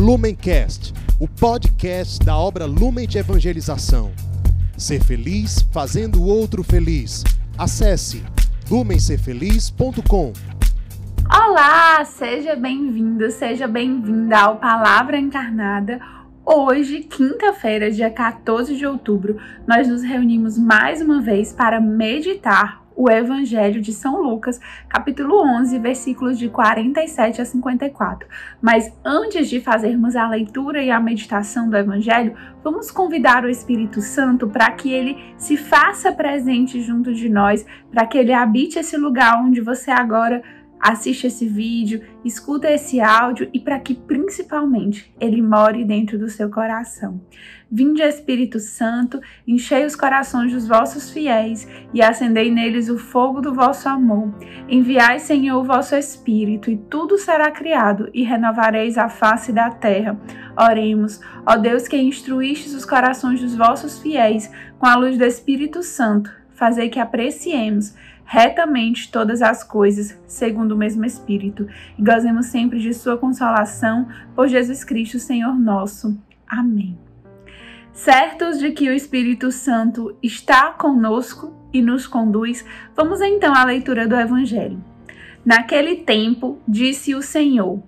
[0.00, 4.12] Lumencast, o podcast da obra Lumen de Evangelização.
[4.74, 7.22] Ser feliz fazendo o outro feliz.
[7.58, 8.24] Acesse
[8.70, 10.32] lumencerfeliz.com.
[11.30, 16.00] Olá, seja bem-vindo, seja bem-vinda ao Palavra Encarnada.
[16.46, 19.36] Hoje, quinta-feira, dia 14 de outubro,
[19.68, 25.78] nós nos reunimos mais uma vez para meditar o Evangelho de São Lucas, capítulo 11,
[25.78, 28.28] versículos de 47 a 54.
[28.60, 34.00] Mas antes de fazermos a leitura e a meditação do Evangelho, vamos convidar o Espírito
[34.00, 38.96] Santo para que ele se faça presente junto de nós, para que ele habite esse
[38.96, 40.42] lugar onde você agora
[40.80, 46.48] assiste esse vídeo, escuta esse áudio e para que principalmente ele more dentro do seu
[46.48, 47.20] coração.
[47.70, 53.54] Vinde Espírito Santo, enchei os corações dos vossos fiéis e acendei neles o fogo do
[53.54, 54.34] vosso amor.
[54.68, 60.20] Enviai, Senhor, o vosso Espírito, e tudo será criado, e renovareis a face da terra.
[60.58, 65.82] Oremos, ó Deus que instruístes os corações dos vossos fiéis com a luz do Espírito
[65.82, 67.94] Santo, fazei que apreciemos
[68.32, 71.66] retamente todas as coisas, segundo o mesmo Espírito,
[71.98, 76.16] e gozemos sempre de Sua consolação, por Jesus Cristo, Senhor nosso.
[76.46, 76.96] Amém.
[77.92, 82.64] Certos de que o Espírito Santo está conosco e nos conduz,
[82.94, 84.80] vamos então à leitura do Evangelho.
[85.44, 87.82] Naquele tempo, disse o Senhor: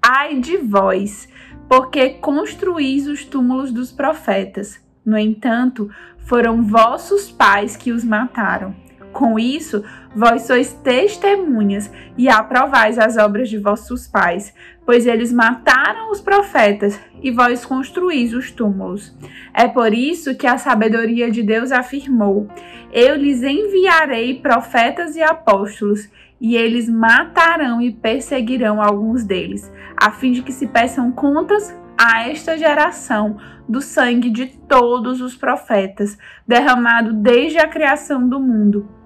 [0.00, 1.28] Ai de vós,
[1.68, 4.80] porque construís os túmulos dos profetas.
[5.04, 8.72] No entanto, foram vossos pais que os mataram.
[9.12, 9.82] Com isso,
[10.14, 14.54] vós sois testemunhas e aprovais as obras de vossos pais,
[14.86, 19.14] pois eles mataram os profetas e vós construís os túmulos.
[19.52, 22.48] É por isso que a sabedoria de Deus afirmou:
[22.92, 26.08] Eu lhes enviarei profetas e apóstolos,
[26.40, 32.28] e eles matarão e perseguirão alguns deles, a fim de que se peçam contas a
[32.28, 33.36] esta geração
[33.68, 38.99] do sangue de todos os profetas, derramado desde a criação do mundo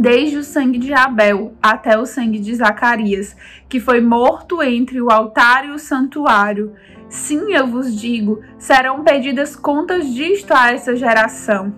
[0.00, 3.36] desde o sangue de Abel até o sangue de Zacarias,
[3.68, 6.72] que foi morto entre o altar e o santuário.
[7.10, 11.74] Sim, eu vos digo, serão pedidas contas disto a essa geração.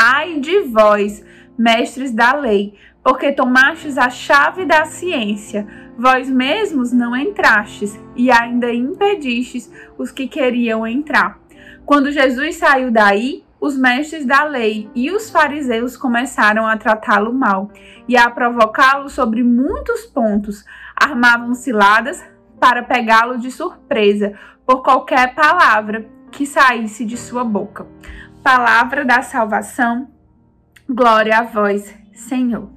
[0.00, 1.22] Ai de vós,
[1.58, 2.72] mestres da lei,
[3.04, 5.66] porque tomastes a chave da ciência,
[5.98, 11.38] vós mesmos não entrastes e ainda impedistes os que queriam entrar.
[11.84, 17.70] Quando Jesus saiu daí, os mestres da lei e os fariseus começaram a tratá-lo mal
[18.06, 20.64] e a provocá-lo sobre muitos pontos.
[20.94, 22.24] Armavam ciladas
[22.60, 24.34] para pegá-lo de surpresa
[24.64, 27.86] por qualquer palavra que saísse de sua boca.
[28.42, 30.08] Palavra da salvação,
[30.88, 32.70] glória a vós, Senhor.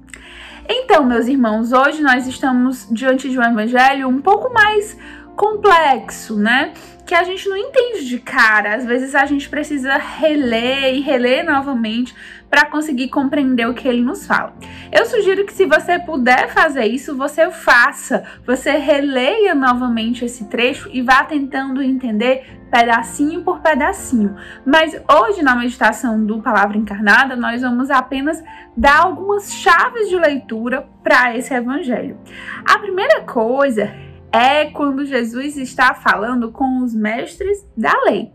[0.68, 4.96] Então, meus irmãos, hoje nós estamos diante de um evangelho um pouco mais
[5.40, 6.74] complexo, né?
[7.06, 8.76] que a gente não entende de cara.
[8.76, 12.14] Às vezes a gente precisa reler e reler novamente
[12.48, 14.54] para conseguir compreender o que ele nos fala.
[14.92, 18.24] Eu sugiro que se você puder fazer isso, você faça.
[18.46, 24.36] Você releia novamente esse trecho e vá tentando entender pedacinho por pedacinho.
[24.64, 28.40] Mas hoje na meditação do Palavra Encarnada, nós vamos apenas
[28.76, 32.16] dar algumas chaves de leitura para esse evangelho.
[32.64, 33.92] A primeira coisa
[34.32, 38.30] é quando Jesus está falando com os mestres da lei.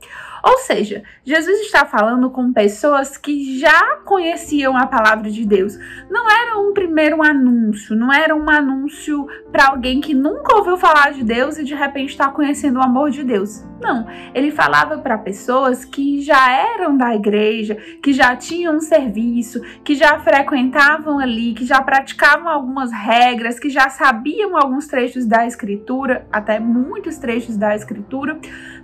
[0.45, 5.75] Ou seja, Jesus está falando com pessoas que já conheciam a palavra de Deus.
[6.07, 11.13] Não era um primeiro anúncio, não era um anúncio para alguém que nunca ouviu falar
[11.13, 13.66] de Deus e de repente está conhecendo o amor de Deus.
[13.81, 19.61] Não, ele falava para pessoas que já eram da igreja, que já tinham um serviço,
[19.84, 25.45] que já frequentavam ali, que já praticavam algumas regras, que já sabiam alguns trechos da
[25.45, 28.39] escritura, até muitos trechos da escritura,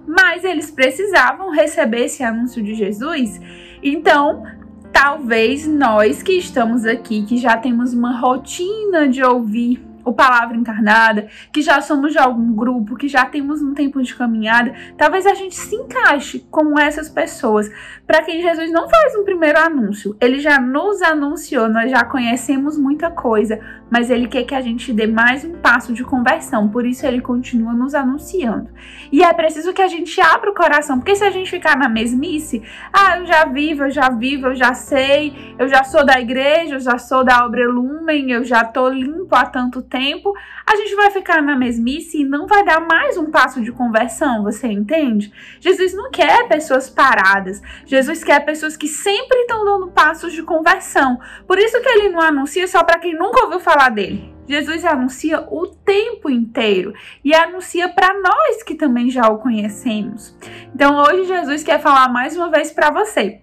[0.05, 3.39] mas eles precisavam receber esse anúncio de Jesus.
[3.83, 4.43] Então,
[4.91, 11.27] talvez nós que estamos aqui, que já temos uma rotina de ouvir o Palavra Encarnada,
[11.51, 15.33] que já somos de algum grupo, que já temos um tempo de caminhada, talvez a
[15.33, 17.69] gente se encaixe com essas pessoas.
[18.05, 22.77] Para quem Jesus não faz um primeiro anúncio, ele já nos anunciou, nós já conhecemos
[22.77, 23.59] muita coisa,
[23.89, 27.21] mas ele quer que a gente dê mais um passo de conversão, por isso ele
[27.21, 28.69] continua nos anunciando.
[29.11, 31.89] E é preciso que a gente abra o coração, porque se a gente ficar na
[31.89, 32.61] mesmice,
[32.93, 36.75] ah, eu já vivo, eu já vivo, eu já sei, eu já sou da igreja,
[36.75, 40.95] eu já sou da obra Lumen, eu já tô limpo há tanto tempo, a gente
[40.95, 45.31] vai ficar na mesmice e não vai dar mais um passo de conversão, você entende?
[45.59, 47.61] Jesus não quer pessoas paradas.
[47.85, 51.19] Jesus quer pessoas que sempre estão dando passos de conversão.
[51.45, 54.33] Por isso que ele não anuncia só para quem nunca ouviu falar dele.
[54.47, 56.93] Jesus anuncia o tempo inteiro
[57.23, 60.35] e anuncia para nós que também já o conhecemos.
[60.73, 63.40] Então hoje Jesus quer falar mais uma vez para você.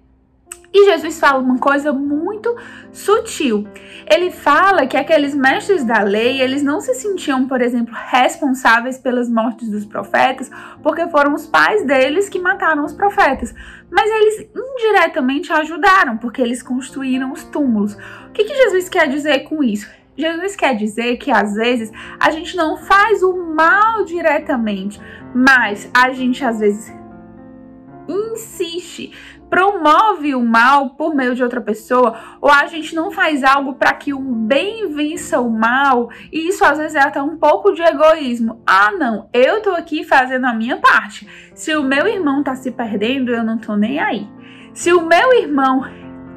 [0.73, 2.55] E Jesus fala uma coisa muito
[2.93, 3.67] sutil.
[4.06, 9.31] Ele fala que aqueles mestres da lei, eles não se sentiam, por exemplo, responsáveis pelas
[9.31, 10.50] mortes dos profetas,
[10.82, 13.55] porque foram os pais deles que mataram os profetas.
[13.91, 17.94] Mas eles indiretamente ajudaram, porque eles construíram os túmulos.
[18.29, 19.88] O que, que Jesus quer dizer com isso?
[20.19, 25.00] Jesus quer dizer que às vezes a gente não faz o mal diretamente,
[25.35, 26.93] mas a gente às vezes
[28.09, 29.12] insiste
[29.48, 33.92] promove o mal por meio de outra pessoa, ou a gente não faz algo para
[33.92, 37.82] que o bem vença o mal, e isso às vezes é até um pouco de
[37.82, 38.62] egoísmo.
[38.66, 41.28] Ah, não, eu tô aqui fazendo a minha parte.
[41.54, 44.28] Se o meu irmão tá se perdendo, eu não tô nem aí.
[44.72, 45.84] Se o meu irmão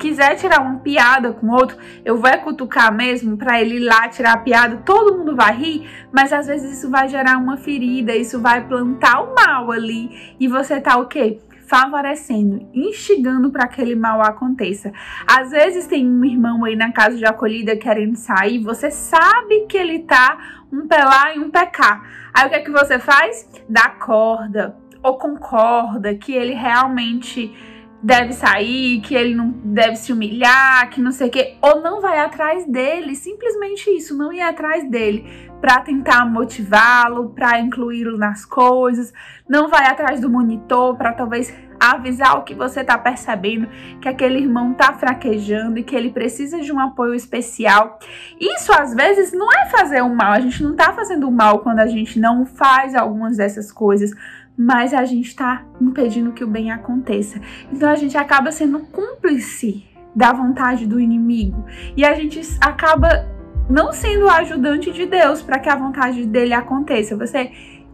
[0.02, 4.34] quiser tirar uma piada com outro, eu vou cutucar mesmo para ele ir lá tirar
[4.34, 8.42] a piada, todo mundo vai rir, mas às vezes isso vai gerar uma ferida, isso
[8.42, 11.40] vai plantar o mal ali e você tá o quê?
[11.72, 14.92] Favorecendo, instigando para que aquele mal aconteça.
[15.26, 19.78] Às vezes tem um irmão aí na casa de acolhida querendo sair, você sabe que
[19.78, 22.04] ele tá um lá e um cá.
[22.34, 23.50] Aí o que é que você faz?
[23.70, 27.56] Dá corda ou concorda que ele realmente
[28.04, 32.02] deve sair, que ele não deve se humilhar, que não sei o quê, ou não
[32.02, 38.44] vai atrás dele, simplesmente isso, não ir atrás dele para tentar motivá-lo, para incluí-lo nas
[38.44, 39.14] coisas,
[39.48, 43.68] não vai atrás do monitor para talvez avisar o que você está percebendo,
[44.00, 48.00] que aquele irmão está fraquejando e que ele precisa de um apoio especial.
[48.40, 51.60] Isso às vezes não é fazer o mal, a gente não está fazendo o mal
[51.60, 54.12] quando a gente não faz algumas dessas coisas,
[54.58, 57.40] mas a gente está impedindo que o bem aconteça.
[57.72, 61.66] Então a gente acaba sendo cúmplice da vontade do inimigo
[61.96, 63.28] e a gente acaba
[63.70, 67.16] não sendo ajudante de Deus para que a vontade dele aconteça.
[67.16, 67.52] Você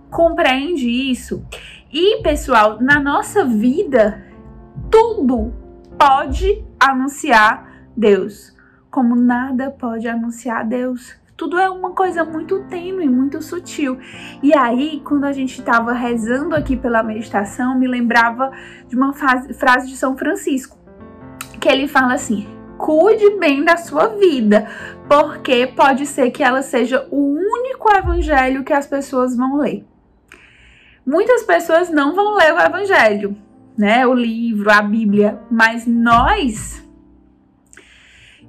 [0.09, 1.45] compreende isso?
[1.91, 4.25] E, pessoal, na nossa vida,
[4.89, 5.53] tudo
[5.97, 8.55] pode anunciar Deus,
[8.91, 11.15] como nada pode anunciar Deus.
[11.37, 13.99] Tudo é uma coisa muito tênue, muito sutil.
[14.41, 18.51] E aí, quando a gente estava rezando aqui pela meditação, me lembrava
[18.87, 20.75] de uma frase de São Francisco,
[21.61, 24.67] que ele fala assim: cuide bem da sua vida,
[25.07, 29.85] porque pode ser que ela seja o único evangelho que as pessoas vão ler.
[31.05, 33.37] Muitas pessoas não vão ler o evangelho,
[33.77, 34.07] né?
[34.07, 36.83] O livro, a Bíblia, mas nós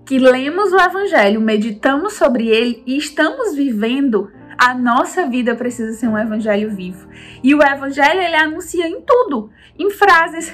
[0.09, 6.09] que lemos o evangelho, meditamos sobre ele e estamos vivendo, a nossa vida precisa ser
[6.09, 7.07] um evangelho vivo.
[7.45, 10.51] E o evangelho ele anuncia em tudo, em frases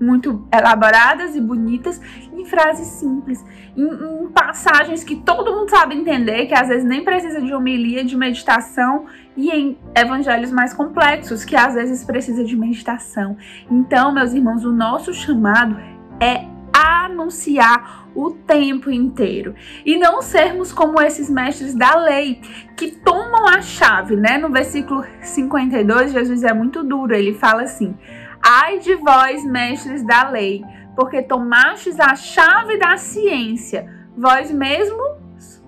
[0.00, 2.00] muito elaboradas e bonitas
[2.32, 3.44] em frases simples,
[3.76, 8.02] em, em, passagens que todo mundo sabe entender, que às vezes nem precisa de homilia,
[8.02, 9.04] de meditação,
[9.36, 13.36] e em evangelhos mais complexos, que às vezes precisa de meditação.
[13.70, 15.76] Então, meus irmãos, o nosso chamado
[16.18, 16.45] é
[16.86, 19.54] anunciar o tempo inteiro
[19.84, 22.40] e não sermos como esses mestres da lei
[22.76, 24.38] que tomam a chave, né?
[24.38, 27.96] No versículo 52, Jesus é muito duro, ele fala assim:
[28.42, 33.86] Ai de vós, mestres da lei, porque tomastes a chave da ciência,
[34.16, 35.15] vós mesmos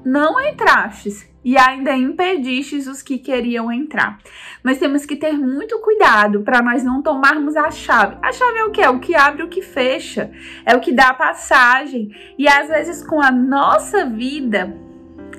[0.04, 4.18] não entrastes e ainda impedistes os que queriam entrar.
[4.62, 8.16] Nós temos que ter muito cuidado para nós não tomarmos a chave.
[8.20, 8.82] A chave é o que?
[8.82, 10.30] É o que abre o que fecha,
[10.66, 12.10] é o que dá passagem.
[12.36, 14.76] E às vezes com a nossa vida,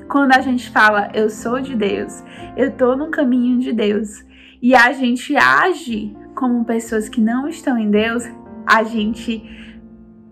[0.08, 2.24] quando a gente fala eu sou de Deus,
[2.58, 4.26] eu tô no caminho de Deus,
[4.62, 8.24] e a gente age como pessoas que não estão em Deus,
[8.66, 9.69] a gente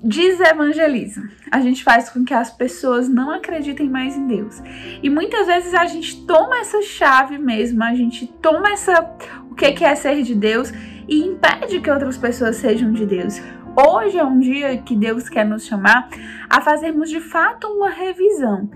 [0.03, 1.27] desevangeliza.
[1.51, 4.61] A gente faz com que as pessoas não acreditem mais em Deus.
[5.01, 9.01] E muitas vezes a gente toma essa chave mesmo, a gente toma essa
[9.49, 10.71] o que é ser de Deus
[11.07, 13.41] e impede que outras pessoas sejam de Deus.
[13.75, 16.09] Hoje é um dia que Deus quer nos chamar
[16.49, 18.69] a fazermos de fato uma revisão.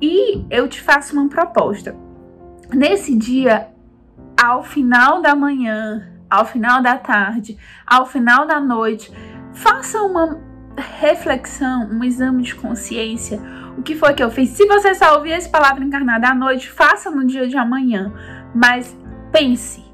[0.00, 1.96] E eu te faço uma proposta.
[2.72, 3.68] Nesse dia,
[4.40, 9.12] ao final da manhã, ao final da tarde, ao final da noite,
[9.52, 13.40] faça uma reflexão, um exame de consciência.
[13.76, 14.50] O que foi que eu fiz?
[14.50, 18.12] Se você só ouvir essa palavra encarnada à noite, faça no dia de amanhã,
[18.54, 18.96] mas
[19.32, 19.84] pense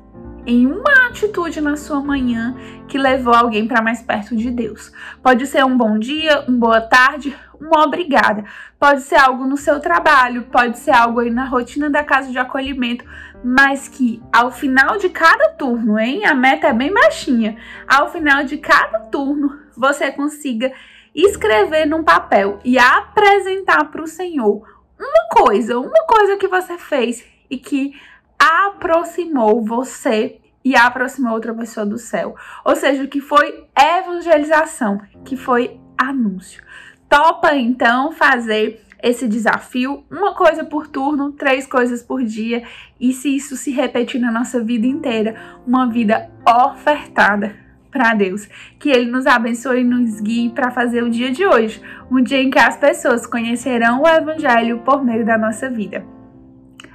[0.46, 2.54] em uma atitude na sua manhã
[2.88, 4.92] que levou alguém para mais perto de Deus.
[5.22, 8.44] Pode ser um bom dia, uma boa tarde, uma obrigada.
[8.78, 12.38] Pode ser algo no seu trabalho, pode ser algo aí na rotina da casa de
[12.38, 13.04] acolhimento,
[13.44, 16.24] mas que ao final de cada turno, hein?
[16.24, 17.56] A meta é bem baixinha.
[17.86, 20.72] Ao final de cada turno, você consiga
[21.14, 24.62] escrever num papel e apresentar para o Senhor
[24.98, 27.92] uma coisa, uma coisa que você fez e que
[28.38, 32.34] aproximou você e aproximou outra pessoa do céu.
[32.64, 36.62] Ou seja, que foi evangelização, que foi anúncio.
[37.10, 42.62] Topa então fazer esse desafio, uma coisa por turno, três coisas por dia,
[43.00, 45.34] e se isso se repetir na nossa vida inteira,
[45.66, 47.56] uma vida ofertada
[47.90, 48.48] para Deus.
[48.78, 52.40] Que Ele nos abençoe e nos guie para fazer o dia de hoje, um dia
[52.40, 56.06] em que as pessoas conhecerão o Evangelho por meio da nossa vida.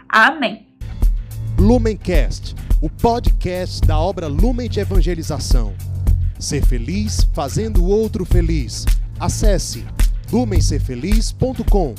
[0.07, 0.65] Amém.
[1.59, 5.73] Lumencast, o podcast da obra Lumen de Evangelização.
[6.39, 8.85] Ser feliz fazendo o outro feliz.
[9.19, 9.85] Acesse
[10.31, 11.95] lumencerfeliz.com.